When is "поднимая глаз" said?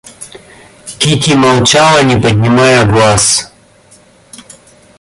2.19-3.51